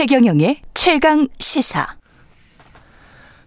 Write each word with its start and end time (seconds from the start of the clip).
최경영의 0.00 0.56
최강 0.72 1.28
시사. 1.38 1.86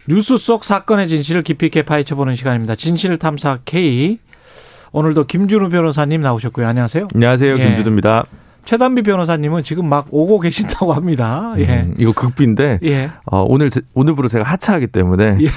뉴스 0.08 0.38
속 0.38 0.62
사건의 0.62 1.08
진실을 1.08 1.42
깊이 1.42 1.66
있게 1.66 1.82
파헤쳐보는 1.82 2.36
시간입니다. 2.36 2.76
진실 2.76 3.16
탐사 3.18 3.58
K. 3.64 4.20
오늘도 4.92 5.26
김준우 5.26 5.68
변호사님 5.70 6.20
나오셨고요. 6.22 6.64
안녕하세요. 6.68 7.08
안녕하세요. 7.12 7.58
예. 7.58 7.64
김주두입니다. 7.64 8.26
최단비 8.66 9.02
변호사님은 9.02 9.64
지금 9.64 9.88
막 9.88 10.06
오고 10.12 10.38
계신다고 10.38 10.92
합니다. 10.92 11.54
예. 11.58 11.64
음, 11.88 11.96
이거 11.98 12.12
극비인데 12.12 12.78
예. 12.84 13.10
어, 13.24 13.42
오늘 13.48 13.68
제- 13.68 13.80
오늘부로 13.94 14.28
제가 14.28 14.44
하차하기 14.44 14.86
때문에 14.86 15.38
예. 15.40 15.48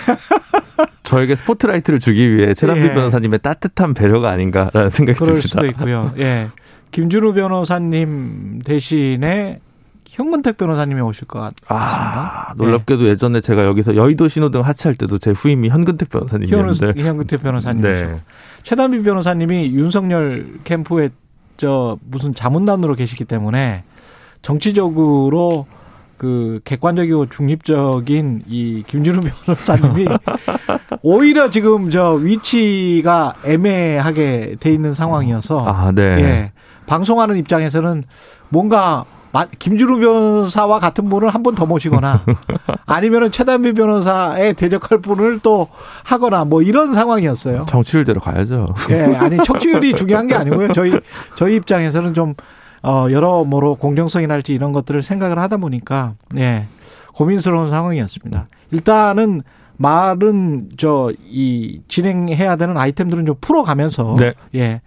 저에게 1.03 1.35
스포트라이트를 1.35 1.99
주기 1.99 2.35
위해 2.35 2.55
최단비 2.55 2.81
예. 2.81 2.93
변호사님의 2.93 3.41
따뜻한 3.43 3.93
배려가 3.93 4.31
아닌가라는 4.31 4.89
생각이 4.89 5.19
그럴 5.19 5.35
듭니다. 5.35 5.47
수도 5.47 5.65
있고요. 5.67 6.11
예. 6.17 6.47
김준우 6.89 7.35
변호사님 7.35 8.61
대신에 8.65 9.59
현근택 10.09 10.57
변호사님이 10.57 11.01
오실 11.01 11.27
것 11.27 11.39
같습니다. 11.39 11.65
아, 12.49 12.53
놀랍게도 12.57 13.07
예전에 13.07 13.41
제가 13.41 13.65
여기서 13.65 13.95
여의도 13.95 14.27
신호등 14.27 14.61
하차할 14.61 14.95
때도 14.95 15.17
제 15.17 15.31
후임이 15.31 15.69
현근택 15.69 16.09
변호사님이었는데 16.09 17.01
현근택 17.01 17.43
변호사님이시고 17.43 18.09
네. 18.11 18.21
최단비 18.63 19.03
변호사님이 19.03 19.71
윤석열 19.73 20.47
캠프에 20.63 21.09
저 21.57 21.97
무슨 22.09 22.33
자문단으로 22.33 22.95
계시기 22.95 23.25
때문에 23.25 23.83
정치적으로 24.41 25.65
그 26.17 26.61
객관적이고 26.63 27.27
중립적인 27.27 28.43
이 28.47 28.83
김준우 28.87 29.21
변호사님이 29.45 30.07
오히려 31.03 31.49
지금 31.51 31.91
저 31.91 32.13
위치가 32.13 33.35
애매하게 33.45 34.55
돼 34.59 34.71
있는 34.73 34.93
상황이어서 34.93 35.63
아, 35.65 35.91
네. 35.93 36.01
예. 36.03 36.51
방송하는 36.87 37.37
입장에서는 37.37 38.03
뭔가 38.49 39.05
마- 39.26 39.26
김준우 39.59 39.99
변호사와 39.99 40.79
같은 40.79 41.09
분을 41.09 41.29
한 41.29 41.43
번 41.43 41.55
더 41.55 41.65
모시거나 41.65 42.21
아니면은 42.85 43.31
최단비 43.31 43.73
변호사에 43.73 44.53
대적할 44.53 44.99
분을 44.99 45.39
또 45.39 45.67
하거나 46.03 46.45
뭐 46.45 46.61
이런 46.61 46.93
상황이었어요. 46.93 47.65
정치율대로 47.67 48.19
가야죠. 48.21 48.73
예, 48.89 49.03
아니 49.15 49.37
척추율이 49.43 49.93
중요한 49.93 50.27
게 50.27 50.35
아니고요. 50.35 50.71
저희 50.71 50.99
저희 51.35 51.55
입장에서는 51.55 52.13
좀 52.13 52.33
어, 52.83 53.07
여러모로 53.11 53.75
공정성이랄지 53.75 54.53
이런 54.53 54.71
것들을 54.71 55.01
생각을 55.01 55.39
하다 55.39 55.57
보니까 55.57 56.13
예, 56.37 56.67
고민스러운 57.13 57.67
상황이었습니다. 57.69 58.47
일단은 58.71 59.41
말은 59.77 60.69
저 60.77 61.11
이 61.29 61.81
진행해야 61.87 62.55
되는 62.55 62.77
아이템들은 62.77 63.25
좀 63.25 63.35
풀어가면서 63.41 64.15
네. 64.17 64.33
예. 64.55 64.81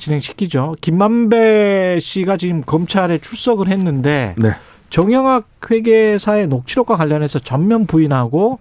진행시키죠. 0.00 0.76
김만배 0.80 2.00
씨가 2.00 2.36
지금 2.36 2.62
검찰에 2.62 3.18
출석을 3.18 3.68
했는데 3.68 4.34
네. 4.38 4.52
정영학 4.88 5.46
회계사의 5.70 6.48
녹취록과 6.48 6.96
관련해서 6.96 7.38
전면 7.38 7.86
부인하고 7.86 8.58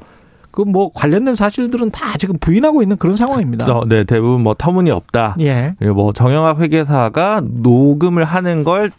그 0.52 0.64
뭐 0.64 0.92
관련된 0.94 1.36
사실들은 1.36 1.92
다 1.92 2.18
지금 2.18 2.38
부인하고 2.38 2.82
있는 2.82 2.98
그런 2.98 3.16
상황입니다. 3.16 3.66
그래서 3.66 3.86
네, 3.88 4.04
대부분 4.04 4.42
뭐 4.42 4.56
터무니 4.58 4.92
없다. 4.92 5.36
예. 5.40 5.76
그리고 5.80 5.96
뭐 5.96 6.14
정영학 6.14 6.60
회계사가 6.60 7.42
녹음을 7.46 8.26
하는 8.26 8.64
걸 8.64 8.92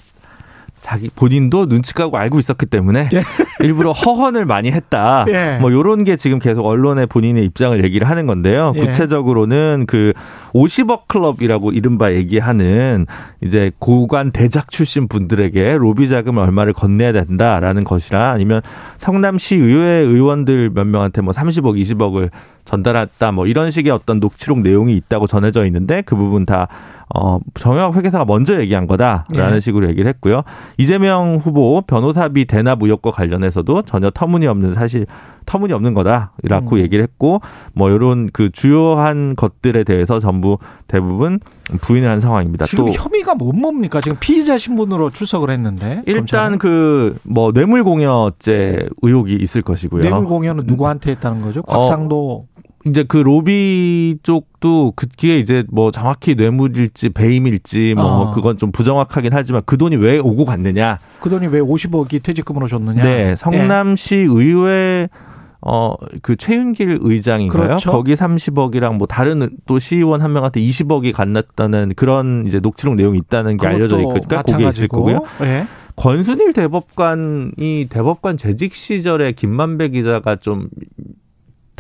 자기 0.81 1.11
본인도 1.15 1.67
눈치 1.67 1.93
까고 1.93 2.17
알고 2.17 2.39
있었기 2.39 2.67
때문에 2.67 3.09
예. 3.13 3.23
일부러 3.65 3.93
허언을 3.93 4.47
많이 4.47 4.71
했다. 4.73 5.25
예. 5.29 5.59
뭐 5.61 5.73
요런 5.73 6.05
게 6.05 6.17
지금 6.17 6.39
계속 6.39 6.67
언론에 6.67 7.07
본인의 7.07 7.45
입장을 7.45 7.83
얘기를 7.85 8.09
하는 8.09 8.27
건데요. 8.27 8.73
예. 8.77 8.81
구체적으로는 8.81 9.85
그 9.87 10.13
50억 10.55 11.07
클럽이라고 11.07 11.73
이른바 11.73 12.13
얘기하는 12.13 13.07
이제 13.43 13.71
고관 13.79 14.33
대작 14.33 14.71
출신 14.71 15.07
분들에게 15.07 15.77
로비 15.79 16.09
자금을 16.09 16.43
얼마를 16.43 16.73
건네야 16.73 17.13
된다라는 17.13 17.85
것이라 17.85 18.31
아니면 18.31 18.63
성남시 18.99 19.57
의회 19.57 20.01
의원들 20.01 20.71
몇 20.75 20.87
명한테 20.87 21.21
뭐 21.21 21.33
30억, 21.33 21.81
20억을 21.81 22.31
전달했다 22.65 23.33
뭐 23.33 23.47
이런 23.47 23.71
식의 23.71 23.93
어떤 23.93 24.21
녹취록 24.21 24.61
내용이 24.61 24.97
있다고 24.97 25.27
전해져 25.27 25.65
있는데 25.67 26.03
그 26.03 26.17
부분 26.17 26.47
다 26.47 26.69
어, 27.15 27.39
정영학 27.55 27.97
회계사가 27.97 28.25
먼저 28.25 28.61
얘기한 28.61 28.87
거다라는 28.87 29.57
예. 29.57 29.61
식으로 29.61 29.89
얘기를 29.89 30.09
했고요. 30.09 30.43
이재명 30.79 31.37
후보 31.37 31.83
변호사비 31.83 32.45
대납 32.45 32.83
의혹과 32.83 33.11
관련해서도 33.11 33.83
전혀 33.83 34.11
터무니없는 34.11 34.75
사실 34.75 35.07
터무니없는 35.47 35.95
거다라고 35.95 36.77
음. 36.77 36.79
얘기를 36.79 37.03
했고 37.03 37.41
뭐 37.73 37.91
이런 37.91 38.31
그 38.33 38.51
주요한 38.51 39.35
것들에 39.35 39.83
대해서 39.83 40.21
전부 40.21 40.59
대부분 40.87 41.41
부인을 41.81 42.09
한 42.09 42.21
상황입니다. 42.21 42.67
지금 42.67 42.87
또 42.87 42.93
혐의가 42.93 43.35
뭐 43.35 43.53
뭡니까? 43.53 44.01
지금 44.01 44.17
피의자 44.21 44.59
신분으로 44.59 45.11
출석을 45.11 45.51
했는데 45.51 46.03
일단 46.07 46.59
그 46.59 47.01
뭐 47.25 47.53
뇌물공여죄 47.53 48.89
의혹이 49.03 49.37
있을 49.41 49.63
것이고요. 49.63 50.03
뇌물 50.03 50.27
공연은 50.27 50.65
누구한테 50.67 51.13
했다는 51.13 51.43
거죠? 51.43 51.61
어, 51.67 51.75
곽상도 51.81 52.47
이제 52.87 53.03
그 53.03 53.19
로비 53.19 54.19
쪽도 54.23 54.95
그게 54.97 55.39
이제 55.39 55.65
뭐 55.71 55.91
정확히 55.91 56.35
뇌물일지 56.35 57.11
배임일지 57.11 57.95
뭐 57.95 58.05
어. 58.05 58.31
그건 58.35 58.57
좀 58.57 58.73
부정확하긴 58.73 59.33
하지만 59.35 59.63
그 59.67 59.77
돈이 59.77 59.97
왜 59.97 60.19
오고 60.19 60.45
갔느냐. 60.47 60.99
그 61.21 61.29
돈이 61.29 61.49
왜 61.49 61.61
50억이 61.61 62.23
퇴직금으로 62.23 62.67
줬느냐? 62.67 63.03
네, 63.03 63.37
성남시 63.37 64.17
의회 64.17 65.09
어 65.61 65.95
그 66.23 66.37
최윤길 66.37 67.01
의장인가요? 67.03 67.63
그렇죠. 67.63 67.91
거기 67.91 68.15
30억이랑 68.15 68.95
뭐 68.97 69.07
다른 69.07 69.51
또 69.67 69.79
시의원 69.79 70.23
한 70.23 70.33
명한테 70.33 70.61
20억이 70.61 71.13
갔났다는 71.13 71.93
그런 71.97 72.45
이제 72.47 72.61
녹취록 72.61 72.95
내용이 72.95 73.19
있다는 73.19 73.57
게 73.57 73.67
알려져 73.67 74.01
있으니까 74.01 74.43
그게 74.43 74.69
있을. 74.69 74.89
거고요. 74.89 75.21
예. 75.43 75.67
권순일 75.97 76.55
대법관이 76.55 77.87
대법관 77.91 78.39
재직 78.39 78.75
시절에 78.75 79.33
김만배 79.33 79.91
기자가 79.91 80.37
좀 80.37 80.69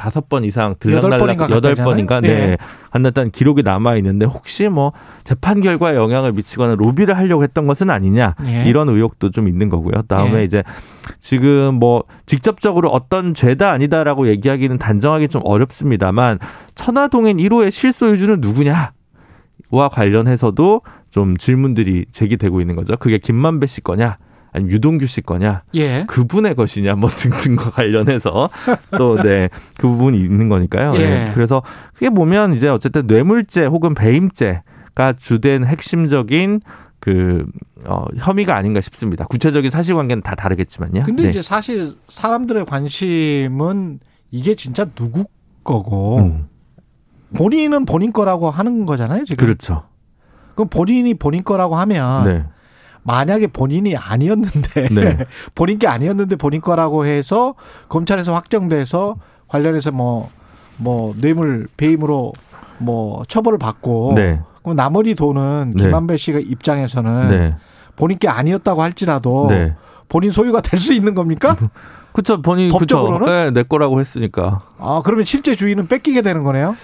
다섯 0.00 0.30
번 0.30 0.44
이상 0.44 0.74
들락날락 0.80 1.50
여덟. 1.50 1.74
번인가 1.74 2.22
예. 2.24 2.28
네 2.28 2.56
한다는 2.88 3.30
기록이 3.30 3.62
남아 3.62 3.96
있는데 3.96 4.24
혹시 4.24 4.66
뭐 4.68 4.92
재판 5.24 5.60
결과에 5.60 5.94
영향을 5.94 6.32
미치거나 6.32 6.76
로비를 6.76 7.18
하려고 7.18 7.42
했던 7.42 7.66
것은 7.66 7.90
아니냐 7.90 8.34
예. 8.46 8.64
이런 8.64 8.88
의혹도 8.88 9.30
좀 9.30 9.46
있는 9.46 9.68
거고요. 9.68 10.00
다음에 10.08 10.40
예. 10.40 10.44
이제 10.44 10.64
지금 11.18 11.74
뭐 11.74 12.04
직접적으로 12.24 12.88
어떤 12.88 13.34
죄다 13.34 13.72
아니다라고 13.72 14.28
얘기하기는 14.28 14.78
단정하기 14.78 15.28
좀 15.28 15.42
어렵습니다만 15.44 16.38
천화동인 16.74 17.36
1호의 17.36 17.70
실소유주는 17.70 18.40
누구냐? 18.40 18.92
와 19.70 19.88
관련해서도 19.90 20.80
좀 21.10 21.36
질문들이 21.36 22.06
제기되고 22.10 22.62
있는 22.62 22.74
거죠. 22.74 22.96
그게 22.96 23.18
김만배 23.18 23.66
씨 23.66 23.82
거냐? 23.82 24.16
아니면 24.52 24.72
유동규 24.72 25.06
씨 25.06 25.20
거냐? 25.20 25.62
예. 25.74 26.04
그분의 26.06 26.54
것이냐? 26.54 26.94
뭐 26.94 27.08
등등과 27.10 27.70
관련해서 27.70 28.50
또네그 28.96 29.48
부분이 29.80 30.18
있는 30.18 30.48
거니까요. 30.48 30.94
예. 30.96 30.98
네. 30.98 31.24
그래서 31.32 31.62
그게 31.94 32.10
보면 32.10 32.54
이제 32.54 32.68
어쨌든 32.68 33.06
뇌물죄 33.06 33.66
혹은 33.66 33.94
배임죄가 33.94 35.14
주된 35.18 35.64
핵심적인 35.64 36.60
그 36.98 37.46
어, 37.86 38.04
혐의가 38.16 38.56
아닌가 38.56 38.80
싶습니다. 38.80 39.24
구체적인 39.26 39.70
사실관계는 39.70 40.22
다 40.22 40.34
다르겠지만요. 40.34 41.04
근데 41.04 41.24
네. 41.24 41.28
이제 41.30 41.42
사실 41.42 41.88
사람들의 42.06 42.66
관심은 42.66 44.00
이게 44.30 44.54
진짜 44.54 44.84
누구 44.84 45.24
거고 45.64 46.18
음, 46.18 46.48
본인은 47.34 47.84
본인 47.86 48.12
거라고 48.12 48.50
하는 48.50 48.86
거잖아요, 48.86 49.24
지금. 49.24 49.44
그렇죠. 49.44 49.84
그럼 50.54 50.68
본인이 50.68 51.14
본인 51.14 51.42
거라고 51.42 51.76
하면 51.76 52.24
네. 52.24 52.44
만약에 53.02 53.46
본인이 53.48 53.96
아니었는데 53.96 54.88
네. 54.90 55.18
본인 55.54 55.78
게 55.78 55.86
아니었는데 55.86 56.36
본인 56.36 56.60
거라고 56.60 57.06
해서 57.06 57.54
검찰에서 57.88 58.34
확정돼서 58.34 59.16
관련해서 59.48 59.90
뭐뭐 59.92 61.14
뇌물 61.20 61.68
배임으로 61.76 62.32
뭐 62.78 63.22
처벌을 63.28 63.58
받고 63.58 64.12
네. 64.16 64.40
그럼 64.62 64.76
나머지 64.76 65.14
돈은 65.14 65.74
네. 65.76 65.84
김한배 65.84 66.16
씨가 66.16 66.38
입장에서는 66.40 67.30
네. 67.30 67.56
본인 67.96 68.18
게 68.18 68.28
아니었다고 68.28 68.82
할지라도 68.82 69.46
네. 69.48 69.74
본인 70.08 70.30
소유가 70.30 70.60
될 70.60 70.78
수 70.78 70.92
있는 70.92 71.14
겁니까? 71.14 71.56
그쵸, 72.12 72.42
본인. 72.42 72.70
법적으로는? 72.70 73.26
네, 73.26 73.50
내 73.52 73.62
거라고 73.62 74.00
했으니까. 74.00 74.62
아 74.78 75.00
그러면 75.04 75.24
실제 75.24 75.54
주인은 75.54 75.86
뺏기게 75.86 76.22
되는 76.22 76.42
거네요. 76.42 76.74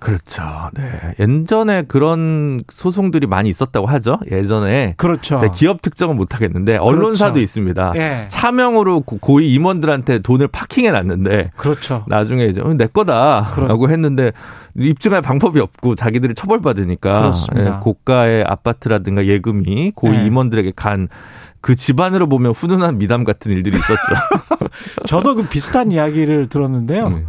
그렇죠. 0.00 0.42
네. 0.74 1.14
예전에 1.20 1.82
그런 1.82 2.62
소송들이 2.68 3.26
많이 3.26 3.48
있었다고 3.48 3.86
하죠. 3.86 4.18
예전에. 4.30 4.94
그렇죠. 4.96 5.38
기업 5.52 5.82
특정은 5.82 6.16
못 6.16 6.34
하겠는데, 6.34 6.76
언론사도 6.78 7.34
그렇죠. 7.34 7.42
있습니다. 7.44 7.92
예. 7.96 8.26
차명으로 8.28 9.00
고- 9.02 9.18
고위 9.18 9.52
임원들한테 9.52 10.20
돈을 10.20 10.48
파킹해 10.48 10.90
놨는데, 10.90 11.52
그렇죠. 11.56 12.04
나중에 12.08 12.46
이제 12.46 12.60
어, 12.60 12.72
내 12.74 12.86
거다라고 12.86 13.90
했는데 13.90 14.32
입증할 14.76 15.20
방법이 15.22 15.60
없고 15.60 15.94
자기들이 15.96 16.34
처벌받으니까 16.34 17.12
그렇습니다. 17.12 17.76
예, 17.76 17.80
고가의 17.82 18.44
아파트라든가 18.44 19.26
예금이 19.26 19.92
고위 19.94 20.12
네. 20.16 20.26
임원들에게 20.26 20.72
간그 20.76 21.74
집안으로 21.76 22.28
보면 22.28 22.52
훈훈한 22.52 22.98
미담 22.98 23.24
같은 23.24 23.52
일들이 23.52 23.76
있었죠. 23.76 24.68
저도 25.06 25.34
그 25.34 25.42
비슷한 25.48 25.90
이야기를 25.92 26.48
들었는데요. 26.48 27.08
네. 27.08 27.24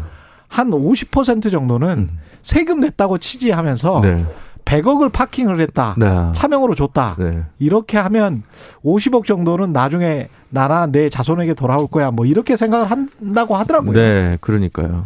한50% 0.49 1.49
정도는 1.49 1.87
음. 1.97 2.19
세금 2.43 2.79
냈다고 2.79 3.17
치지하면서 3.17 4.01
네. 4.01 4.25
100억을 4.65 5.11
파킹을 5.11 5.59
했다. 5.61 5.95
네. 5.97 6.07
차명으로 6.33 6.75
줬다. 6.75 7.15
네. 7.19 7.43
이렇게 7.59 7.97
하면 7.97 8.43
50억 8.83 9.25
정도는 9.25 9.73
나중에 9.73 10.29
나나 10.49 10.85
내 10.87 11.09
자손에게 11.09 11.53
돌아올 11.53 11.87
거야. 11.87 12.11
뭐 12.11 12.25
이렇게 12.25 12.55
생각을 12.55 12.89
한다고 12.89 13.55
하더라고요. 13.55 13.93
네, 13.93 14.37
그러니까요. 14.41 15.05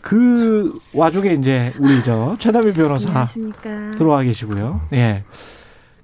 그 0.00 0.78
와중에 0.94 1.34
이제 1.34 1.72
우리 1.78 2.02
저 2.02 2.36
최다미 2.38 2.72
변호사 2.72 3.08
안녕하십니까. 3.08 3.90
들어와 3.96 4.22
계시고요. 4.22 4.80
예. 4.94 5.24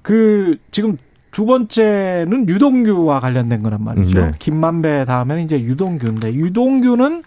그 0.02 0.58
지금 0.70 0.98
두 1.30 1.46
번째는 1.46 2.48
유동규와 2.48 3.20
관련된 3.20 3.62
거란 3.62 3.82
말이죠. 3.82 4.20
네. 4.20 4.32
김만배 4.38 5.04
다음에는 5.06 5.42
이제 5.44 5.60
유동규인데 5.60 6.34
유동규는 6.34 7.22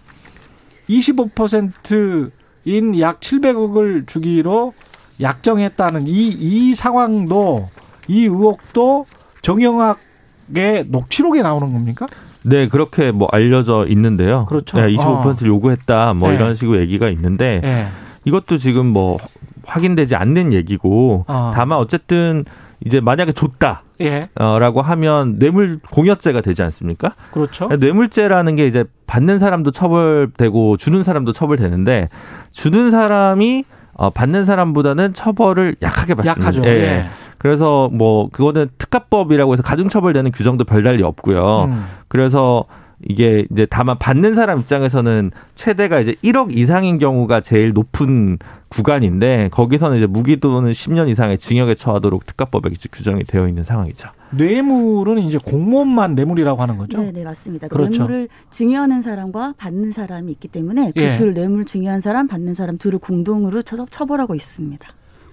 25% 0.89 2.31
인약 2.68 3.22
700억을 3.22 4.06
주기로 4.08 4.74
약정했다는 5.22 6.08
이, 6.08 6.28
이 6.28 6.75
상황도 6.75 7.69
이 8.10 8.24
의혹도 8.24 9.06
정영학의 9.42 10.86
녹취록에 10.90 11.42
나오는 11.42 11.72
겁니까? 11.72 12.06
네, 12.44 12.68
그렇게 12.68 13.12
뭐 13.12 13.30
알려져 13.31 13.86
있는데요. 13.88 14.46
그렇죠. 14.48 14.80
네, 14.80 14.94
25%를 14.94 15.48
요구했다. 15.48 16.14
뭐 16.14 16.30
네. 16.30 16.36
이런 16.36 16.56
식으로 16.56 16.80
얘기가 16.81 17.08
있는데 17.10 17.62
예. 17.64 17.88
이것도 18.25 18.58
지금 18.58 18.86
뭐 18.86 19.18
확인되지 19.66 20.16
않는 20.16 20.52
얘기고 20.52 21.25
어. 21.28 21.52
다만 21.56 21.78
어쨌든 21.78 22.44
이제 22.85 23.00
만약에 23.00 23.31
줬다. 23.31 23.83
예. 24.01 24.29
라고 24.35 24.81
하면 24.81 25.39
뇌물 25.39 25.79
공여죄가 25.91 26.41
되지 26.41 26.63
않습니까? 26.63 27.13
그렇죠. 27.31 27.68
뇌물죄라는 27.68 28.56
게 28.56 28.68
이제 28.68 28.85
받는 29.07 29.39
사람도 29.39 29.71
처벌되고 29.71 30.77
주는 30.77 31.03
사람도 31.03 31.31
처벌되는데 31.33 32.09
주는 32.51 32.91
사람이 32.91 33.65
어, 33.94 34.12
받는 34.12 34.45
사람보다는 34.45 35.13
처벌을 35.15 35.75
약하게 35.81 36.13
받습니다. 36.13 36.41
약하죠. 36.41 36.63
예. 36.65 36.69
예. 36.69 37.06
그래서 37.39 37.89
뭐 37.91 38.29
그거는 38.29 38.69
특가법이라고 38.77 39.53
해서 39.53 39.63
가중처벌되는 39.63 40.31
규정도 40.31 40.63
별달리 40.63 41.03
없고요. 41.03 41.65
음. 41.65 41.85
그래서 42.07 42.65
이게 43.08 43.46
이제 43.52 43.68
다만 43.70 43.98
받는 44.00 44.34
사람 44.34 44.60
입장에서는 44.60 45.32
최대가 45.54 46.00
이제 46.00 46.14
1억 46.24 46.58
이상인 46.58 46.98
경우가 46.98 47.42
제일 47.42 47.72
높은 47.74 48.40
구간인데 48.70 49.50
거기서는 49.52 49.98
이제 49.98 50.08
무기 50.08 50.40
또는 50.40 50.72
10년 50.72 51.08
이상의 51.10 51.38
징역에 51.38 51.76
처하도록 51.76 52.26
특가법에 52.26 52.70
규정이 52.92 53.24
되어 53.26 53.48
있는 53.48 53.64
상황이죠. 53.64 54.10
뇌물은 54.32 55.20
이제 55.20 55.38
공무원만 55.38 56.16
뇌물이라고 56.16 56.62
하는 56.62 56.78
거죠. 56.78 56.98
네, 57.02 57.12
네, 57.12 57.24
맞습니다. 57.24 57.68
그 57.68 57.76
그렇죠. 57.78 58.04
뇌물을 58.04 58.30
증여하는 58.50 59.02
사람과 59.04 59.54
받는 59.58 59.92
사람이 59.92 60.32
있기 60.34 60.48
때문에 60.48 60.92
그 60.96 61.02
예. 61.02 61.14
둘 61.14 61.34
뇌물 61.36 61.66
증여한 61.66 62.02
사람, 62.02 62.28
받는 62.28 62.56
사람 62.56 62.78
둘을 62.78 62.98
공동으로 63.00 63.62
처- 63.62 63.86
처벌하고 63.90 64.34
있습니다. 64.34 64.88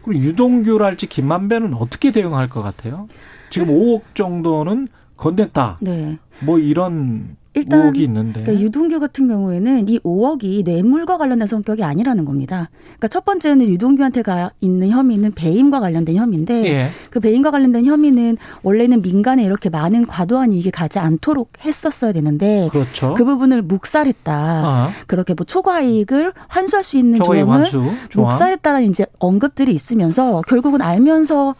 그리고 0.05 0.23
유동규랄지 0.23 1.07
김만배는 1.07 1.73
어떻게 1.75 2.13
대응할 2.13 2.51
것 2.51 2.63
같아요? 2.63 3.09
지금 3.49 3.69
5억 3.69 4.03
정도는 4.15 4.89
건넸다. 5.17 5.77
네. 5.81 6.19
뭐 6.41 6.59
이런 6.59 7.37
일단. 7.55 7.93
그러니까 7.93 8.65
유동규 8.65 9.01
같은 9.01 9.29
경우에는 9.29 9.89
이 9.89 9.99
5억이 10.01 10.65
뇌물과 10.65 11.19
관련된 11.19 11.47
성격이 11.47 11.83
아니라는 11.85 12.25
겁니다. 12.25 12.69
그러니까 12.83 13.09
첫 13.09 13.25
번째는 13.25 13.67
유동규한테 13.69 14.23
가 14.23 14.51
있는 14.61 14.91
혐의는 14.91 15.33
배임과 15.33 15.81
관련된 15.81 16.17
혐의인데 16.17 16.65
예. 16.67 16.91
그 17.11 17.21
배임과 17.21 17.51
관련된 17.51 17.85
혐의는 17.85 18.37
원래는 18.62 19.03
민간에 19.03 19.45
이렇게 19.45 19.69
많은 19.69 20.06
과도한 20.06 20.51
이익이 20.53 20.71
가지 20.71 20.99
않도록 20.99 21.51
했었어야 21.65 22.12
되는데 22.12 22.69
그렇죠. 22.73 23.15
그 23.15 23.25
부분을 23.25 23.62
묵살했다. 23.62 24.62
어. 24.65 24.91
그렇게 25.06 25.35
뭐 25.35 25.47
초과 25.47 25.81
이익을 25.81 26.33
환수할 26.49 26.83
수 26.83 26.97
있는 26.97 27.19
조항을 27.19 27.49
환수 27.49 27.83
조항. 28.09 28.29
묵살했다는 28.29 28.91
이제 28.91 29.06
언급들이 29.19 29.73
있으면서 29.73 30.43
결국은 30.49 30.83
알면서 30.83 31.55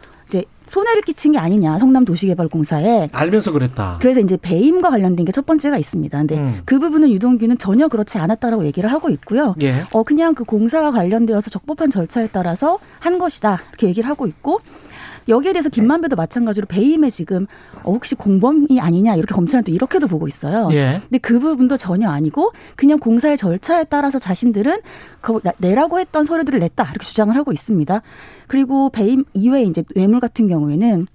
손해를 0.69 1.03
끼친 1.03 1.33
게 1.33 1.39
아니냐 1.39 1.79
성남 1.79 2.05
도시개발공사에 2.05 3.09
알면서 3.13 3.53
그랬다. 3.53 3.99
그래서 4.01 4.21
이제 4.21 4.37
배임과 4.41 4.91
관련된 4.91 5.25
게 5.27 5.35
첫 5.35 5.47
번째가 5.47 5.79
있습니다. 5.79 6.17
근데 6.17 6.37
음. 6.39 6.61
그 6.65 6.79
부분은 6.79 7.11
유동규는 7.11 7.59
전혀 7.59 7.89
그렇지 7.89 8.19
않았다라고 8.19 8.65
얘기를 8.67 8.93
하고 8.93 9.11
있고요. 9.11 9.57
예. 9.63 9.85
어 9.93 10.05
그냥 10.05 10.33
그 10.35 10.45
공사와 10.45 10.93
관련되어서 10.93 11.51
적법한 11.51 11.91
절차에 11.91 12.29
따라서 12.31 12.79
한 13.01 13.19
것이다 13.19 13.61
이렇게 13.71 13.89
얘기를 13.89 14.09
하고 14.09 14.29
있고 14.29 14.61
여기에 15.29 15.53
대해서 15.53 15.69
김만배도 15.69 16.17
마찬가지로 16.17 16.67
배임에 16.67 17.11
지금 17.11 17.47
어, 17.83 17.93
혹시 17.93 18.15
공범이 18.15 18.81
아니냐 18.81 19.15
이렇게 19.17 19.35
검찰은 19.35 19.65
또 19.65 19.73
이렇게도 19.73 20.07
보고 20.09 20.29
있어요. 20.29 20.69
예. 20.73 21.01
근데 21.03 21.19
그 21.19 21.39
부분도 21.41 21.77
전혀 21.77 22.09
아니고 22.11 22.53
그냥 22.77 22.99
공사의 22.99 23.37
절차에 23.37 23.85
따라서 23.85 24.19
자신들은 24.19 24.81
그 25.21 25.41
나- 25.43 25.53
내라고 25.59 25.99
했던 25.99 26.25
서류들을 26.25 26.59
냈다 26.61 26.85
이렇게 26.91 27.05
주장을 27.07 27.35
하고 27.37 27.53
있습니다. 27.53 28.03
그리고 28.47 28.91
배임 28.91 29.25
이외에 29.33 29.63
이제 29.65 29.83
뇌물 29.95 30.21
같은 30.21 30.49
경우에는 30.49 31.07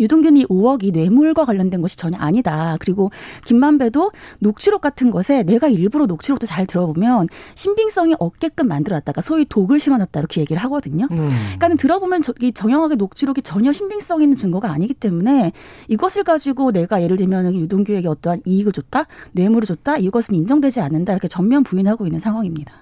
유동균 0.00 0.36
이 0.38 0.44
5억이 0.46 0.92
뇌물과 0.92 1.44
관련된 1.44 1.82
것이 1.82 1.96
전혀 1.96 2.16
아니다. 2.18 2.76
그리고 2.80 3.10
김만배도 3.46 4.10
녹취록 4.40 4.80
같은 4.80 5.10
것에 5.10 5.42
내가 5.42 5.68
일부러 5.68 6.06
녹취록도 6.06 6.46
잘 6.46 6.66
들어보면 6.66 7.28
신빙성이 7.54 8.14
없게끔 8.18 8.66
만들어놨다가 8.68 9.20
소위 9.20 9.44
독을 9.44 9.78
심어놨다 9.78 10.18
이렇게 10.20 10.40
얘기를 10.40 10.60
하거든요. 10.64 11.06
음. 11.10 11.28
그러니까는 11.28 11.76
들어보면 11.76 12.22
저- 12.22 12.34
이 12.40 12.52
정영학의 12.52 12.96
녹취록이 12.96 13.42
전혀 13.42 13.72
신빙성 13.72 14.22
있는 14.22 14.36
증거가 14.36 14.70
아니기 14.72 14.94
때문에 14.94 15.52
이것을 15.88 16.24
가지고 16.24 16.72
내가 16.72 17.02
예를 17.02 17.16
들면 17.16 17.54
유동규에게 17.54 18.08
어떠한 18.08 18.42
이익을 18.46 18.72
줬다, 18.72 19.06
뇌물을 19.32 19.66
줬다, 19.66 19.98
이것은 19.98 20.34
인정되지 20.34 20.80
않는다 20.80 21.12
이렇게 21.12 21.28
전면 21.28 21.62
부인하고 21.62 22.06
있는 22.06 22.18
상황입니다. 22.20 22.72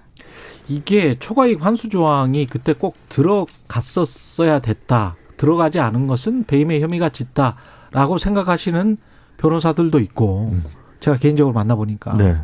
이게 0.69 1.19
초과이익 1.19 1.65
환수 1.65 1.89
조항이 1.89 2.47
그때 2.47 2.73
꼭 2.75 2.95
들어갔었어야 3.09 4.61
됐다. 4.61 5.17
들어가지 5.39 5.81
않은 5.81 6.07
것은 6.07 6.45
배임의 6.45 6.83
혐의가 6.83 7.09
짙다라고 7.09 8.19
생각하시는 8.19 8.99
변호사들도 9.39 9.99
있고 10.01 10.53
제가 11.01 11.17
개인적으로 11.17 11.55
만나보니까 11.55 12.13
네. 12.19 12.37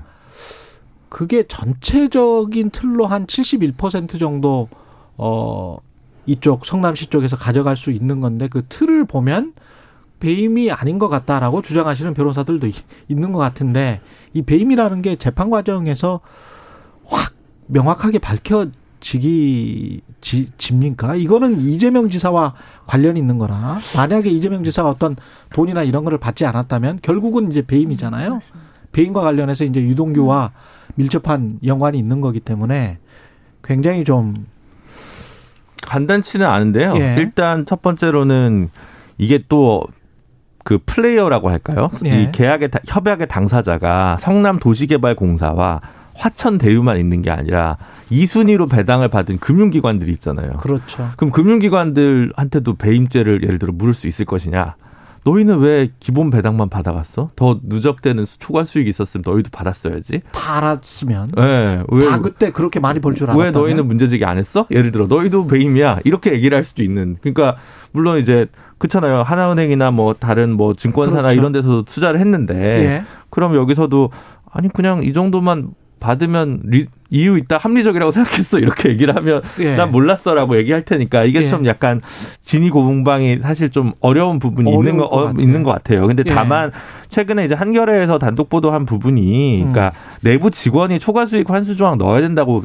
그게 1.10 1.46
전체적인 1.46 2.70
틀로 2.70 3.06
한 3.06 3.26
71% 3.26 4.18
정도 4.18 4.68
어 5.16 5.76
이쪽 6.26 6.64
성남시 6.64 7.06
쪽에서 7.08 7.36
가져갈 7.36 7.76
수 7.76 7.90
있는 7.90 8.20
건데 8.20 8.48
그 8.48 8.64
틀을 8.68 9.04
보면 9.04 9.52
배임이 10.20 10.70
아닌 10.72 10.98
것 10.98 11.08
같다라고 11.08 11.60
주장하시는 11.62 12.14
변호사들도 12.14 12.66
있- 12.66 12.84
있는 13.08 13.32
것 13.32 13.38
같은데 13.38 14.00
이 14.32 14.42
배임이라는 14.42 15.02
게 15.02 15.16
재판 15.16 15.50
과정에서 15.50 16.20
확 17.04 17.34
명확하게 17.66 18.18
밝혀 18.20 18.68
지기 19.04 20.00
지, 20.22 20.46
집니까? 20.56 21.14
이거는 21.14 21.60
이재명 21.60 22.08
지사와 22.08 22.54
관련이 22.86 23.20
있는 23.20 23.36
거라 23.36 23.78
만약에 23.94 24.30
이재명 24.30 24.64
지사가 24.64 24.88
어떤 24.88 25.14
돈이나 25.52 25.82
이런 25.82 26.04
거를 26.04 26.16
받지 26.16 26.46
않았다면 26.46 27.00
결국은 27.02 27.50
이제 27.50 27.60
배임이잖아요. 27.60 28.40
배임과 28.92 29.20
관련해서 29.20 29.64
이제 29.66 29.82
유동규와 29.82 30.52
밀접한 30.94 31.58
연관이 31.66 31.98
있는 31.98 32.22
거기 32.22 32.40
때문에 32.40 32.98
굉장히 33.62 34.04
좀 34.04 34.46
간단치는 35.82 36.46
않은데요. 36.46 36.94
예. 36.96 37.16
일단 37.18 37.66
첫 37.66 37.82
번째로는 37.82 38.70
이게 39.18 39.44
또 39.48 39.84
그 40.66 40.78
플레이어라고 40.86 41.50
할까요? 41.50 41.90
예. 42.06 42.22
이 42.22 42.32
계약의 42.32 42.70
다- 42.70 42.78
협약의 42.88 43.28
당사자가 43.28 44.16
성남 44.18 44.58
도시개발공사와 44.58 45.82
화천 46.14 46.58
대유만 46.58 46.98
있는 46.98 47.22
게 47.22 47.30
아니라 47.30 47.76
이순위로 48.10 48.66
배당을 48.66 49.08
받은 49.08 49.38
금융기관들이 49.38 50.12
있잖아요. 50.12 50.52
그렇죠. 50.54 51.10
그럼 51.16 51.30
금융기관들한테도 51.32 52.74
배임죄를 52.74 53.42
예를 53.42 53.58
들어 53.58 53.72
물을 53.72 53.94
수 53.94 54.06
있을 54.08 54.24
것이냐? 54.24 54.76
너희는 55.26 55.60
왜 55.60 55.90
기본 56.00 56.30
배당만 56.30 56.68
받아갔어? 56.68 57.30
더 57.34 57.58
누적되는 57.62 58.26
수- 58.26 58.38
초과 58.38 58.66
수익이 58.66 58.90
있었으면 58.90 59.22
너희도 59.26 59.48
받았어야지. 59.52 60.20
다 60.32 60.58
알았으면 60.58 61.32
예, 61.38 61.82
왜, 61.88 62.04
다 62.06 62.20
그때 62.20 62.50
그렇게 62.50 62.78
많이 62.78 63.00
벌 63.00 63.14
줄 63.14 63.30
알았다면 63.30 63.46
왜 63.46 63.50
너희는 63.50 63.88
문제제기 63.88 64.24
안 64.26 64.36
했어? 64.36 64.66
예를 64.70 64.92
들어 64.92 65.06
너희도 65.06 65.46
배임이야 65.46 66.00
이렇게 66.04 66.34
얘기를 66.34 66.54
할 66.54 66.62
수도 66.62 66.82
있는. 66.82 67.16
그러니까 67.22 67.56
물론 67.92 68.18
이제 68.20 68.46
그렇잖아요. 68.76 69.22
하나은행이나 69.22 69.92
뭐 69.92 70.12
다른 70.12 70.52
뭐 70.58 70.74
증권사나 70.74 71.22
그렇죠. 71.22 71.38
이런 71.40 71.52
데서 71.52 71.84
투자를 71.86 72.20
했는데 72.20 72.54
예. 72.84 73.04
그럼 73.30 73.56
여기서도 73.56 74.10
아니 74.52 74.68
그냥 74.68 75.04
이 75.04 75.14
정도만 75.14 75.70
받으면 76.04 76.60
리- 76.64 76.86
이유 77.10 77.38
있다 77.38 77.58
합리적이라고 77.58 78.10
생각했어 78.12 78.58
이렇게 78.58 78.88
얘기를 78.90 79.14
하면 79.16 79.40
예. 79.60 79.76
난 79.76 79.90
몰랐어라고 79.92 80.56
얘기할 80.58 80.82
테니까 80.82 81.24
이게 81.24 81.42
예. 81.42 81.48
좀 81.48 81.64
약간 81.66 82.00
진위 82.42 82.70
고공방이 82.70 83.38
사실 83.40 83.70
좀 83.70 83.92
어려운 84.00 84.38
부분이 84.38 84.70
있는 84.70 84.96
거것 84.98 85.12
어, 85.12 85.24
같아요. 85.26 85.40
있는 85.42 85.62
것 85.62 85.70
같아요. 85.72 86.06
근데 86.06 86.22
예. 86.26 86.30
다만 86.34 86.72
최근에 87.08 87.44
이제 87.44 87.54
한겨레에서 87.54 88.18
단독 88.18 88.48
보도한 88.50 88.84
부분이 88.84 89.62
음. 89.62 89.72
그러니까 89.72 89.92
내부 90.22 90.50
직원이 90.50 90.98
초과 90.98 91.24
수익 91.26 91.48
환수 91.50 91.76
조항 91.76 91.98
넣어야 91.98 92.20
된다고 92.20 92.62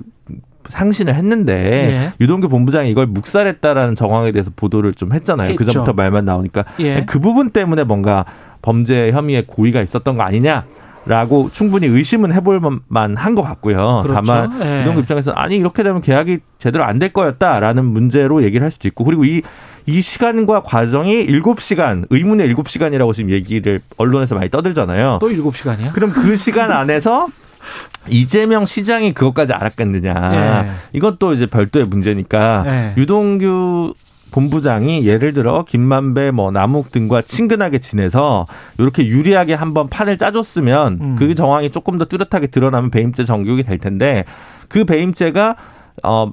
상신을 0.67 1.15
했는데 1.15 1.53
예. 1.53 2.13
유동규 2.21 2.49
본부장이 2.49 2.89
이걸 2.91 3.07
묵살했다라는 3.07 3.95
정황에 3.95 4.31
대해서 4.31 4.51
보도를 4.55 4.93
좀 4.93 5.13
했잖아요. 5.13 5.55
그. 5.55 5.65
전부터 5.65 5.93
말만 5.93 6.25
나오니까 6.25 6.65
예. 6.79 7.03
그 7.07 7.19
부분 7.19 7.51
때문에 7.51 7.83
뭔가 7.83 8.25
범죄 8.61 9.11
혐의의 9.11 9.45
고의가 9.47 9.81
있었던 9.81 10.15
거 10.17 10.23
아니냐? 10.23 10.65
라고 11.09 11.49
충분히 11.51 11.87
의심은 11.87 12.31
해볼 12.33 12.61
만한 12.87 13.33
것 13.35 13.41
같고요. 13.41 14.01
그렇죠. 14.03 14.13
다만 14.13 14.61
예. 14.63 14.81
유동규 14.81 15.01
입장에서 15.01 15.31
아니 15.31 15.55
이렇게 15.57 15.81
되면 15.81 16.01
계약이 16.01 16.37
제대로 16.59 16.83
안 16.83 16.99
될 16.99 17.11
거였다라는 17.11 17.83
문제로 17.83 18.43
얘기를 18.43 18.63
할 18.63 18.71
수도 18.71 18.87
있고 18.87 19.03
그리고 19.03 19.25
이 19.25 19.41
이 19.85 20.01
시간과 20.03 20.61
과정이 20.61 21.25
7시간, 21.25 22.05
의문의 22.11 22.53
7시간이라고 22.53 23.11
지금 23.11 23.31
얘기를 23.31 23.81
언론에서 23.97 24.35
많이 24.35 24.47
떠들잖아요. 24.51 25.17
또 25.19 25.31
일곱 25.31 25.57
시간이야? 25.57 25.93
그럼 25.93 26.11
그 26.11 26.37
시간 26.37 26.71
안에서 26.71 27.25
이재명 28.07 28.65
시장이 28.65 29.13
그것까지 29.13 29.53
알았겠느냐. 29.53 30.13
예. 30.33 30.71
또 31.17 31.33
이제 31.33 31.47
별도의 31.47 31.85
문제니까 31.85 32.63
예. 32.67 32.93
유동규 33.01 33.95
본부장이 34.31 35.05
예를 35.05 35.33
들어 35.33 35.65
김만배 35.67 36.31
뭐 36.31 36.51
남욱 36.51 36.91
등과 36.91 37.21
친근하게 37.21 37.79
지내서 37.79 38.45
이렇게 38.77 39.05
유리하게 39.05 39.53
한번 39.53 39.89
판을 39.89 40.17
짜줬으면 40.17 40.99
음. 41.01 41.15
그 41.17 41.35
정황이 41.35 41.69
조금 41.69 41.97
더 41.97 42.05
뚜렷하게 42.05 42.47
드러나면 42.47 42.91
배임죄 42.91 43.25
정국이 43.25 43.63
될 43.63 43.77
텐데 43.77 44.25
그 44.67 44.85
배임죄가 44.85 45.55
어 46.03 46.31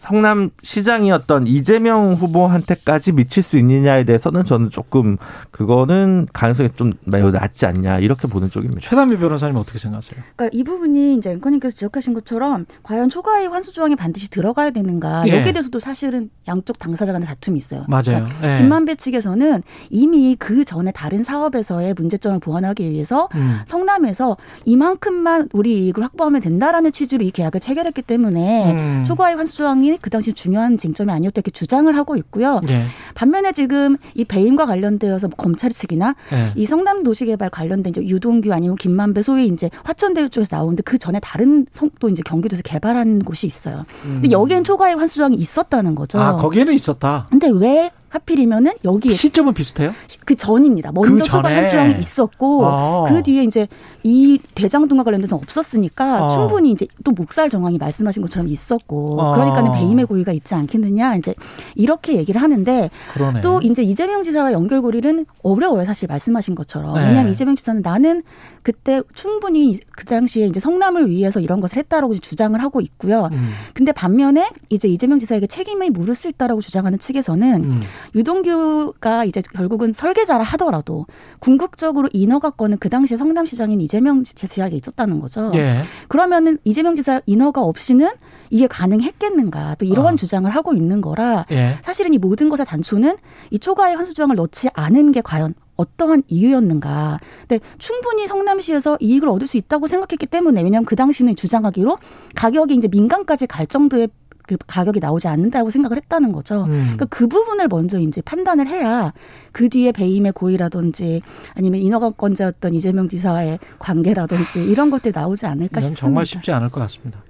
성남 0.00 0.48
시장이었던 0.62 1.46
이재명 1.46 2.14
후보한테까지 2.14 3.12
미칠 3.12 3.42
수 3.42 3.58
있느냐에 3.58 4.04
대해서는 4.04 4.44
저는 4.44 4.70
조금 4.70 5.18
그거는 5.50 6.26
가능성이 6.32 6.70
좀 6.74 6.94
매우 7.04 7.30
낮지 7.30 7.66
않냐 7.66 7.98
이렇게 7.98 8.26
보는 8.26 8.48
쪽입니다. 8.48 8.80
최단미 8.80 9.18
변호사님 9.18 9.56
어떻게 9.56 9.78
생각하세요? 9.78 10.22
그러니까 10.36 10.58
이 10.58 10.64
부분이 10.64 11.16
이제 11.16 11.32
앵커님께서 11.32 11.74
지적하신 11.74 12.14
것처럼 12.14 12.64
과연 12.82 13.10
초과이익 13.10 13.52
환수 13.52 13.74
조항이 13.74 13.94
반드시 13.94 14.30
들어가야 14.30 14.70
되는가 14.70 15.24
예. 15.26 15.36
여기에 15.36 15.52
대해서도 15.52 15.78
사실은 15.78 16.30
양쪽 16.48 16.78
당사자 16.78 17.12
간의 17.12 17.28
다툼이 17.28 17.58
있어요. 17.58 17.84
맞아요. 17.86 18.24
그러니까 18.24 18.54
예. 18.54 18.58
김만배 18.62 18.94
측에서는 18.94 19.62
이미 19.90 20.34
그 20.38 20.64
전에 20.64 20.92
다른 20.92 21.22
사업에서의 21.22 21.92
문제점을 21.92 22.38
보완하기 22.40 22.90
위해서 22.90 23.28
음. 23.34 23.58
성남에서 23.66 24.38
이만큼만 24.64 25.50
우리 25.52 25.84
이익을 25.84 26.02
확보하면 26.02 26.40
된다라는 26.40 26.90
취지로 26.90 27.22
이 27.22 27.30
계약을 27.30 27.60
체결했기 27.60 28.00
때문에 28.00 28.72
음. 28.72 29.04
초과이익 29.06 29.38
환수 29.38 29.56
조항이 29.56 29.89
그 30.00 30.10
당시 30.10 30.32
중요한 30.32 30.78
쟁점이 30.78 31.10
아니었다 31.12 31.38
이렇게 31.38 31.50
주장을 31.50 31.94
하고 31.96 32.16
있고요. 32.16 32.60
예. 32.68 32.84
반면에 33.14 33.52
지금 33.52 33.96
이 34.14 34.24
배임과 34.24 34.66
관련되어서 34.66 35.28
뭐 35.28 35.36
검찰 35.36 35.70
측이나 35.70 36.14
예. 36.32 36.52
이 36.54 36.66
성남 36.66 37.02
도시개발 37.02 37.50
관련된 37.50 37.90
이제 37.90 38.02
유동규 38.02 38.52
아니면 38.52 38.76
김만배 38.76 39.22
소위 39.22 39.46
이제 39.46 39.70
화천대유 39.84 40.30
쪽에서 40.30 40.56
나오는데 40.56 40.82
그 40.82 40.98
전에 40.98 41.20
다른 41.20 41.66
성, 41.72 41.90
또 42.00 42.08
이제 42.08 42.22
경기도에서 42.24 42.62
개발한 42.62 43.20
곳이 43.20 43.46
있어요. 43.46 43.84
근데 44.02 44.30
여기엔 44.30 44.64
초과이익 44.64 44.98
환수 44.98 45.16
조항이 45.16 45.36
있었다는 45.36 45.94
거죠. 45.94 46.18
음. 46.18 46.22
아 46.22 46.36
거기에는 46.36 46.72
있었다. 46.74 47.26
근데 47.30 47.50
왜 47.52 47.90
하필이면은 48.10 48.72
여기에 48.84 49.14
시점은 49.14 49.54
비슷해요? 49.54 49.94
그 50.24 50.34
전입니다. 50.34 50.90
먼저 50.92 51.24
그. 51.24 51.48
환수 51.48 51.70
조항이 51.70 51.98
있었고 51.98 52.66
아. 52.66 53.06
그 53.08 53.22
뒤에 53.22 53.44
이제 53.44 53.68
이 54.02 54.38
대장동과 54.54 55.04
관련돼서 55.04 55.36
없었으니까 55.36 56.26
어. 56.26 56.30
충분히 56.30 56.72
이제 56.72 56.86
또 57.04 57.12
묵살 57.12 57.48
정황이 57.50 57.78
말씀하신 57.78 58.20
것처럼 58.22 58.48
있었고 58.48 59.20
어. 59.20 59.32
그러니까는 59.32 59.72
배임의 59.72 60.06
고의가 60.06 60.32
있지 60.32 60.54
않겠느냐 60.54 61.16
이제 61.16 61.34
이렇게 61.76 62.16
얘기를 62.16 62.42
하는데 62.42 62.90
그러네. 63.14 63.40
또 63.42 63.60
이제 63.62 63.82
이재명 63.82 64.24
지사와 64.24 64.52
연결고리는 64.52 65.24
어려워요 65.42 65.84
사실 65.84 66.08
말씀하신 66.08 66.56
것처럼 66.56 66.94
네. 66.94 67.06
왜냐하면 67.06 67.32
이재명 67.32 67.54
지사는 67.54 67.80
나는 67.82 68.22
그때 68.62 69.02
충분히 69.14 69.78
그 69.96 70.04
당시에 70.04 70.46
이제 70.46 70.60
성남을 70.60 71.10
위해서 71.10 71.40
이런 71.40 71.60
것을 71.60 71.78
했다라고 71.78 72.14
주장을 72.16 72.60
하고 72.62 72.80
있고요. 72.80 73.28
음. 73.32 73.50
근데 73.74 73.92
반면에 73.92 74.50
이제 74.68 74.88
이재명 74.88 75.18
지사에게 75.18 75.46
책임이 75.46 75.90
물을 75.90 76.14
수 76.14 76.28
있다라고 76.28 76.60
주장하는 76.60 76.98
측에서는 76.98 77.64
음. 77.64 77.82
유동규가 78.14 79.24
이제 79.24 79.40
결국은 79.54 79.92
설계자라 79.92 80.44
하더라도 80.44 81.06
궁극적으로 81.38 82.08
인허가권은 82.12 82.78
그 82.78 82.88
당시에 82.88 83.16
성남시장인 83.16 83.80
이재명 83.80 84.22
지사에게 84.22 84.76
있었다는 84.76 85.20
거죠. 85.20 85.52
예. 85.54 85.82
그러면은 86.08 86.58
이재명 86.64 86.94
지사 86.96 87.20
인허가 87.26 87.62
없이는 87.62 88.08
이게 88.50 88.66
가능했겠는가 88.66 89.76
또 89.76 89.84
이런 89.84 90.14
어. 90.14 90.16
주장을 90.16 90.50
하고 90.50 90.74
있는 90.74 91.00
거라 91.00 91.46
예. 91.50 91.76
사실은 91.82 92.12
이 92.14 92.18
모든 92.18 92.48
것의 92.48 92.66
단초는 92.66 93.16
이 93.50 93.58
초과의 93.58 93.96
환수 93.96 94.14
조항을 94.14 94.36
넣지 94.36 94.68
않은 94.74 95.12
게 95.12 95.20
과연 95.20 95.54
어떠한 95.80 96.24
이유였는가. 96.28 97.18
근데 97.48 97.64
충분히 97.78 98.26
성남시에서 98.26 98.98
이익을 99.00 99.28
얻을 99.28 99.46
수 99.46 99.56
있다고 99.56 99.86
생각했기 99.86 100.26
때문에 100.26 100.62
왜냐하면 100.62 100.84
그 100.84 100.96
당시는 100.96 101.36
주장하기로 101.36 101.98
가격이 102.34 102.74
이제 102.74 102.88
민간까지 102.88 103.46
갈 103.46 103.66
정도의 103.66 104.08
그 104.46 104.56
가격이 104.66 104.98
나오지 104.98 105.28
않는다고 105.28 105.70
생각을 105.70 105.96
했다는 105.98 106.32
거죠. 106.32 106.64
음. 106.64 106.82
그러니까 106.82 107.04
그 107.04 107.28
부분을 107.28 107.68
먼저 107.68 108.00
이제 108.00 108.20
판단을 108.20 108.66
해야 108.66 109.12
그 109.52 109.68
뒤에 109.68 109.92
배임의 109.92 110.32
고의라든지 110.32 111.22
아니면 111.54 111.80
인허가권자였던 111.80 112.74
이재명 112.74 113.08
지사와의 113.08 113.60
관계라든지 113.78 114.64
이런 114.64 114.90
것들이 114.90 115.12
나오지 115.14 115.46
않을까 115.46 115.80
싶습니다. 115.80 116.00
정말 116.00 116.26
쉽지 116.26 116.50
않을 116.50 116.68
것 116.68 116.80
같습니다. 116.80 117.20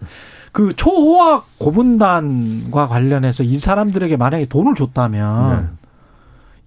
그 0.52 0.74
초호학 0.74 1.46
고분단과 1.58 2.88
관련해서 2.88 3.42
이 3.42 3.56
사람들에게 3.56 4.16
만약에 4.16 4.46
돈을 4.46 4.74
줬다면 4.74 5.50
네. 5.50 5.79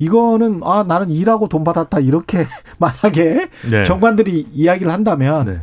이거는 0.03 0.61
아 0.63 0.83
나는 0.87 1.09
일하고 1.11 1.47
돈 1.47 1.63
받았다 1.63 1.99
이렇게 1.99 2.45
만약에 2.79 3.49
네. 3.71 3.83
정관들이 3.83 4.47
이야기를 4.53 4.91
한다면 4.91 5.45
네. 5.45 5.61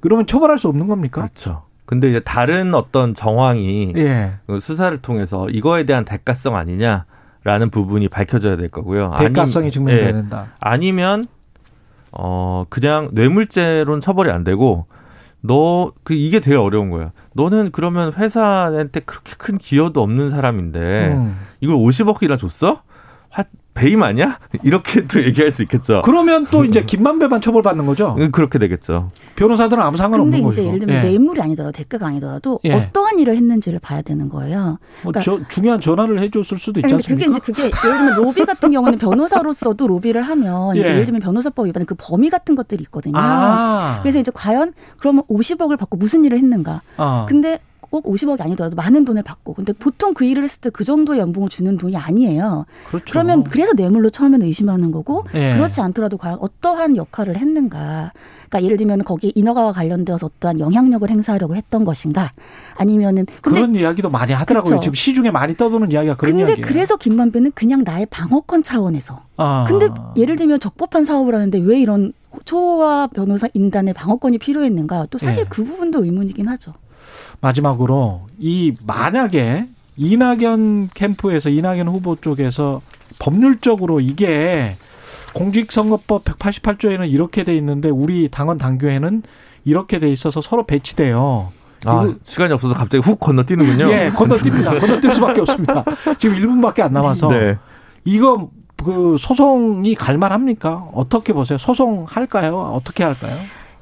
그러면 0.00 0.26
처벌할 0.26 0.58
수 0.58 0.68
없는 0.68 0.88
겁니까? 0.88 1.22
그렇죠. 1.22 1.62
근데 1.84 2.08
이제 2.10 2.20
다른 2.20 2.74
어떤 2.74 3.14
정황이 3.14 3.92
예. 3.96 4.34
그 4.46 4.58
수사를 4.58 4.96
통해서 5.02 5.48
이거에 5.48 5.84
대한 5.84 6.04
대가성 6.04 6.56
아니냐라는 6.56 7.70
부분이 7.70 8.08
밝혀져야 8.08 8.56
될 8.56 8.68
거고요. 8.68 9.14
대가성이 9.18 9.66
아니- 9.66 9.70
증명돼야 9.72 10.08
예. 10.08 10.12
된다. 10.12 10.46
아니면 10.58 11.24
어 12.10 12.64
그냥 12.68 13.10
뇌물죄로는 13.12 14.00
처벌이 14.00 14.30
안 14.30 14.42
되고 14.44 14.86
너 15.42 15.92
그 16.02 16.14
이게 16.14 16.40
되게 16.40 16.56
어려운 16.56 16.90
거예요. 16.90 17.12
너는 17.34 17.70
그러면 17.70 18.12
회사한테 18.14 19.00
그렇게 19.00 19.34
큰 19.38 19.58
기여도 19.58 20.02
없는 20.02 20.30
사람인데 20.30 21.14
음. 21.14 21.36
이걸 21.60 21.76
50억이나 21.76 22.36
줬어? 22.38 22.82
화, 23.28 23.44
배임 23.76 24.02
아니야? 24.02 24.38
이렇게 24.62 25.06
또 25.06 25.22
얘기할 25.22 25.50
수 25.52 25.62
있겠죠. 25.62 26.00
그러면 26.02 26.46
또 26.50 26.64
이제 26.64 26.82
김만배만 26.84 27.40
처벌받는 27.40 27.86
거죠. 27.86 28.16
음, 28.18 28.32
그렇게 28.32 28.58
되겠죠. 28.58 29.08
변호사들은 29.36 29.82
아무 29.82 29.92
근데 29.92 30.02
상관없는 30.02 30.38
이제 30.38 30.44
거죠. 30.44 30.64
예를 30.64 30.78
들면 30.80 30.96
예. 30.96 31.08
뇌물이 31.08 31.40
아니더라도 31.40 31.72
대가가 31.72 32.06
아니더라도 32.06 32.58
예. 32.64 32.72
어떠한 32.72 33.18
일을 33.18 33.36
했는지를 33.36 33.78
봐야 33.78 34.00
되는 34.02 34.28
거예요. 34.28 34.78
뭐 35.04 35.12
저, 35.22 35.38
중요한 35.48 35.80
전화를 35.80 36.20
해줬을 36.22 36.58
수도 36.58 36.80
있지 36.80 36.88
근데 36.88 37.02
그게 37.06 37.26
않습니까? 37.26 37.30
이제 37.30 37.40
그게 37.40 37.62
예를 37.86 37.98
들면 37.98 38.16
로비 38.16 38.44
같은 38.46 38.70
경우는 38.72 38.98
변호사로서도 38.98 39.86
로비를 39.86 40.22
하면 40.22 40.74
이제 40.76 40.88
예. 40.88 40.94
예를 40.94 41.04
들면 41.04 41.20
변호사법 41.20 41.66
위반의 41.66 41.86
그 41.86 41.94
범위 41.98 42.30
같은 42.30 42.54
것들이 42.54 42.82
있거든요. 42.84 43.14
아. 43.16 43.98
그래서 44.02 44.18
이제 44.18 44.32
과연 44.34 44.72
그러면 44.98 45.22
50억을 45.28 45.76
받고 45.78 45.98
무슨 45.98 46.24
일을 46.24 46.38
했는가? 46.38 46.80
어. 46.96 47.26
근데 47.28 47.60
꼭 47.80 48.04
50억이 48.04 48.40
아니더라도 48.40 48.76
많은 48.76 49.04
돈을 49.04 49.22
받고 49.22 49.54
근데 49.54 49.72
보통 49.72 50.12
그 50.14 50.24
일을 50.24 50.44
했을 50.44 50.60
때 50.60 50.70
그 50.70 50.84
정도의 50.84 51.20
연봉을 51.20 51.48
주는 51.48 51.76
돈이 51.78 51.96
아니에요. 51.96 52.66
그렇죠. 52.88 53.06
그러면 53.08 53.44
그래서 53.44 53.72
뇌물로 53.72 54.10
처음에는 54.10 54.44
의심하는 54.46 54.90
거고 54.90 55.24
예. 55.34 55.54
그렇지 55.54 55.80
않더라도 55.80 56.18
과연 56.18 56.38
어떠한 56.40 56.96
역할을 56.96 57.36
했는가. 57.38 58.12
그러니까 58.48 58.62
예를 58.62 58.76
들면 58.76 59.04
거기 59.04 59.32
인허가와 59.34 59.72
관련되어서 59.72 60.26
어떠한 60.26 60.60
영향력을 60.60 61.08
행사하려고 61.08 61.56
했던 61.56 61.84
것인가 61.84 62.30
아니면은 62.76 63.26
근데 63.40 63.60
그런 63.60 63.74
이야기도 63.74 64.10
많이 64.10 64.32
하더라고요. 64.32 64.76
그쵸. 64.76 64.82
지금 64.82 64.94
시중에 64.94 65.30
많이 65.30 65.56
떠도는 65.56 65.90
이야기가 65.90 66.16
그런 66.16 66.36
근데 66.36 66.52
이야기예요. 66.52 66.66
그래서 66.66 66.96
김만배는 66.96 67.52
그냥 67.54 67.82
나의 67.84 68.06
방어권 68.06 68.62
차원에서 68.62 69.22
아. 69.36 69.64
근데 69.68 69.88
예를 70.16 70.36
들면 70.36 70.60
적법한 70.60 71.04
사업을 71.04 71.34
하는데 71.34 71.58
왜 71.58 71.80
이런 71.80 72.12
초와 72.44 73.06
변호사 73.08 73.48
인단의 73.54 73.94
방어권이 73.94 74.38
필요했는가 74.38 75.06
또 75.10 75.18
사실 75.18 75.44
예. 75.44 75.46
그 75.48 75.64
부분도 75.64 76.04
의문이긴 76.04 76.48
하죠. 76.48 76.72
마지막으로 77.40 78.26
이 78.38 78.74
만약에 78.86 79.66
이낙연 79.96 80.90
캠프에서 80.94 81.48
이낙연 81.48 81.88
후보 81.88 82.16
쪽에서 82.16 82.80
법률적으로 83.18 84.00
이게 84.00 84.76
공직선거법 85.32 86.24
188조에는 86.24 87.10
이렇게 87.10 87.44
돼 87.44 87.56
있는데 87.56 87.88
우리 87.88 88.28
당원 88.30 88.58
당규에는 88.58 89.22
이렇게 89.64 89.98
돼 89.98 90.10
있어서 90.10 90.40
서로 90.40 90.64
배치돼요. 90.64 91.52
아, 91.84 92.14
시간이 92.24 92.52
없어서 92.52 92.74
갑자기 92.74 93.02
훅 93.02 93.20
건너뛰는군요. 93.20 93.90
예, 93.90 94.10
건너뜁니다. 94.10 94.78
건너뛸 94.80 95.12
수밖에 95.12 95.40
없습니다. 95.42 95.84
지금 96.18 96.36
1분밖에 96.38 96.80
안 96.80 96.92
남아서 96.92 97.28
네. 97.28 97.58
이거 98.04 98.50
그 98.82 99.16
소송이 99.18 99.94
갈만합니까? 99.94 100.88
어떻게 100.92 101.32
보세요? 101.32 101.58
소송 101.58 102.04
할까요? 102.08 102.72
어떻게 102.74 103.04
할까요? 103.04 103.36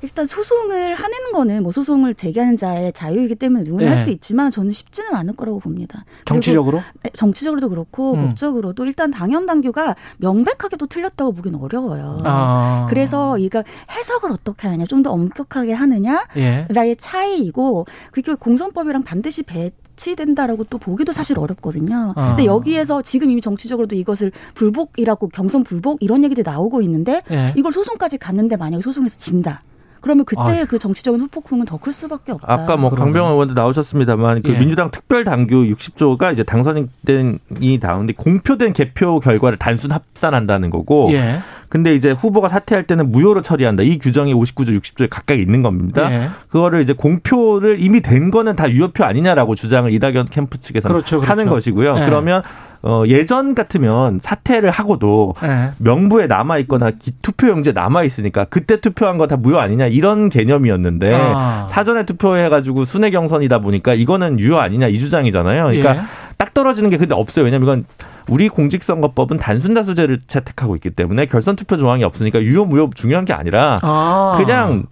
일단 0.04 0.26
소송을 0.26 0.94
하는 0.94 1.32
거는 1.32 1.62
뭐 1.62 1.72
소송을 1.72 2.14
제기하는 2.14 2.56
자의 2.56 2.92
자유이기 2.92 3.36
때문에 3.36 3.64
누구나 3.64 3.84
네. 3.84 3.88
할수 3.96 4.10
있지만 4.10 4.50
저는 4.50 4.72
쉽지는 4.72 5.14
않을 5.14 5.34
거라고 5.36 5.60
봅니다. 5.60 6.04
정치적으로? 6.24 6.80
네, 7.02 7.10
정치적으로도 7.14 7.68
그렇고 7.68 8.14
음. 8.14 8.28
법적으로도 8.28 8.84
일단 8.86 9.10
당연 9.10 9.46
당규가 9.46 9.96
명백하게 10.18 10.76
또 10.76 10.86
틀렸다고 10.86 11.32
보기는 11.32 11.58
어려워요. 11.58 12.20
아. 12.24 12.86
그래서 12.88 13.38
이거 13.38 13.62
해석을 13.90 14.30
어떻게 14.30 14.66
하느냐, 14.68 14.86
좀 14.86 15.04
더 15.04 15.10
엄격하게 15.12 15.72
하느냐, 15.74 16.24
예. 16.38 16.66
라의 16.70 16.96
차이이고 16.96 17.84
그게 18.10 18.32
공선법이랑 18.34 19.02
반드시 19.04 19.42
배치된다라고 19.42 20.64
또 20.64 20.78
보기도 20.78 21.12
사실 21.12 21.38
어렵거든요. 21.38 22.14
아. 22.16 22.28
근데 22.28 22.46
여기에서 22.46 23.02
지금 23.02 23.30
이미 23.30 23.40
정치적으로도 23.40 23.96
이것을 23.96 24.32
불복이라고 24.54 25.28
경선 25.28 25.62
불복 25.62 26.02
이런 26.02 26.24
얘기들이 26.24 26.42
나오고 26.44 26.80
있는데 26.82 27.22
예. 27.30 27.52
이걸 27.56 27.72
소송까지 27.72 28.18
갔는데 28.18 28.56
만약에 28.56 28.80
소송에서 28.82 29.16
진다. 29.16 29.62
그러면 30.04 30.24
그때 30.24 30.40
아. 30.60 30.64
그 30.66 30.78
정치적인 30.78 31.20
후폭풍은 31.22 31.64
더 31.66 31.78
클 31.78 31.92
수밖에 31.92 32.32
없다. 32.32 32.46
아까 32.50 32.76
뭐. 32.76 32.90
강병원 32.90 33.32
의원도 33.32 33.54
나오셨습니다만 33.54 34.42
그 34.42 34.52
예. 34.54 34.58
민주당 34.58 34.90
특별 34.90 35.24
당규 35.24 35.64
60조가 35.64 36.32
이제 36.32 36.42
당선인이 36.44 37.78
나오는데 37.80 38.12
공표된 38.12 38.72
개표 38.72 39.18
결과를 39.20 39.58
단순 39.58 39.90
합산한다는 39.92 40.70
거고 40.70 41.10
예. 41.12 41.40
근데 41.68 41.94
이제 41.94 42.12
후보가 42.12 42.48
사퇴할 42.48 42.86
때는 42.86 43.10
무효로 43.10 43.42
처리한다. 43.42 43.82
이 43.82 43.98
규정이 43.98 44.32
59조, 44.32 44.80
60조에 44.80 45.08
각각 45.10 45.38
있는 45.40 45.62
겁니다. 45.62 46.12
예. 46.12 46.28
그거를 46.48 46.80
이제 46.82 46.92
공표를 46.92 47.78
이미 47.80 48.00
된 48.00 48.30
거는 48.30 48.54
다 48.54 48.70
유효표 48.70 49.04
아니냐라고 49.04 49.56
주장을 49.56 49.90
이낙연 49.92 50.26
캠프 50.30 50.58
측에서 50.58 50.86
그렇죠, 50.88 51.18
그렇죠. 51.18 51.30
하는 51.32 51.46
것이고요. 51.46 51.96
예. 51.98 52.04
그러면 52.04 52.42
어 52.86 53.04
예전 53.06 53.54
같으면 53.54 54.20
사퇴를 54.20 54.70
하고도 54.70 55.34
예. 55.42 55.70
명부에 55.78 56.26
남아 56.26 56.58
있거나 56.58 56.90
투표용지에 57.22 57.72
남아 57.72 58.04
있으니까 58.04 58.44
그때 58.44 58.80
투표한 58.80 59.16
거 59.18 59.24
다 59.26 59.36
무효 59.36 59.58
아니냐 59.58 59.86
이런 59.86 60.28
개념이었는데 60.28 61.14
아. 61.14 61.66
사전에 61.70 62.04
투표해 62.04 62.50
가지고 62.50 62.84
순회 62.84 63.10
경선이다 63.10 63.60
보니까 63.60 63.94
이거는 63.94 64.38
유효 64.38 64.58
아니냐 64.58 64.88
이 64.88 64.98
주장이잖아요. 64.98 65.64
그러니까 65.64 65.96
예. 65.96 66.00
딱 66.36 66.52
떨어지는 66.52 66.90
게 66.90 66.98
근데 66.98 67.14
없어요. 67.14 67.46
왜냐면 67.46 67.62
이건 67.66 67.84
우리 68.28 68.48
공직선거법은 68.50 69.38
단순 69.38 69.72
다수제를 69.72 70.20
채택하고 70.26 70.74
있기 70.76 70.90
때문에 70.90 71.24
결선 71.26 71.56
투표 71.56 71.76
조항이 71.78 72.04
없으니까 72.04 72.42
유효 72.42 72.66
무효 72.66 72.90
중요한 72.94 73.24
게 73.24 73.32
아니라 73.32 73.78
아. 73.82 74.34
그냥 74.38 74.84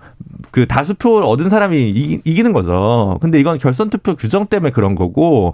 그 0.50 0.66
다수표를 0.66 1.26
얻은 1.26 1.48
사람이 1.48 1.90
이, 1.90 2.20
이기는 2.24 2.52
거죠. 2.52 3.18
근데 3.20 3.38
이건 3.40 3.58
결선 3.58 3.90
투표 3.90 4.14
규정 4.16 4.46
때문에 4.46 4.70
그런 4.70 4.94
거고 4.94 5.52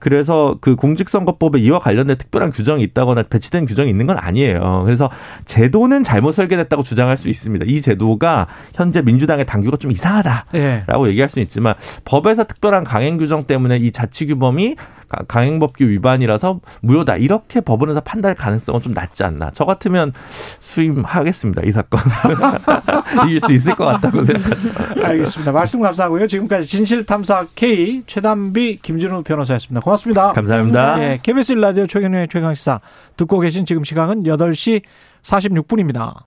그래서 0.00 0.56
그 0.60 0.74
공직선거법에 0.76 1.60
이와 1.60 1.78
관련된 1.78 2.16
특별한 2.18 2.50
규정이 2.52 2.82
있다거나 2.82 3.22
배치된 3.24 3.66
규정이 3.66 3.88
있는 3.90 4.06
건 4.06 4.16
아니에요. 4.18 4.82
그래서 4.84 5.10
제도는 5.44 6.02
잘못 6.02 6.32
설계됐다고 6.32 6.82
주장할 6.82 7.16
수 7.18 7.28
있습니다. 7.28 7.66
이 7.68 7.80
제도가 7.80 8.46
현재 8.74 9.02
민주당의 9.02 9.46
당규가 9.46 9.76
좀 9.76 9.90
이상하다. 9.92 10.46
예. 10.54 10.84
라고 10.86 11.08
얘기할 11.08 11.28
수는 11.28 11.42
있지만 11.44 11.74
법에서 12.04 12.44
특별한 12.44 12.84
강행 12.84 13.18
규정 13.18 13.44
때문에 13.44 13.76
이 13.76 13.92
자치규범이 13.92 14.76
가- 15.08 15.24
강행법규 15.28 15.84
위반이라서 15.84 16.60
무효다 16.82 17.16
이렇게 17.16 17.60
법원에서 17.60 18.00
판단할 18.00 18.34
가능성은 18.36 18.80
좀 18.80 18.92
낮지 18.92 19.24
않나 19.24 19.50
저 19.52 19.64
같으면 19.64 20.12
수임하겠습니다 20.60 21.62
이 21.64 21.72
사건 21.72 22.00
이길 23.26 23.40
수 23.40 23.52
있을 23.52 23.74
것 23.74 23.84
같다고 23.86 24.24
생각합니다 24.24 25.08
알겠습니다. 25.08 25.52
말씀 25.52 25.80
감사하고요. 25.82 26.26
지금까지 26.28 26.66
진실탐사 26.68 27.46
K 27.56 28.02
최담비 28.06 28.78
김진우 28.82 29.22
변호사였습니다. 29.24 29.80
고맙습니다. 29.90 30.32
감사합니다. 30.32 31.02
예, 31.02 31.18
KBS 31.22 31.52
일라디오 31.52 31.86
최경영의 31.86 32.28
최강시사 32.28 32.80
듣고 33.16 33.40
계신 33.40 33.64
지금 33.64 33.84
시각은 33.84 34.22
8시 34.24 34.82
46분입니다. 35.22 36.24